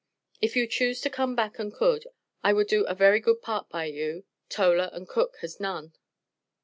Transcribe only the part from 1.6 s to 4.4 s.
could. I would do a very good part by you,